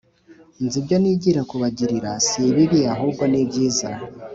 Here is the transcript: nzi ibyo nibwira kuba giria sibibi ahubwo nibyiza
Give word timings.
nzi 0.63 0.77
ibyo 0.81 0.95
nibwira 1.01 1.41
kuba 1.51 1.65
giria 1.77 2.11
sibibi 2.27 2.79
ahubwo 2.93 3.23
nibyiza 3.31 3.89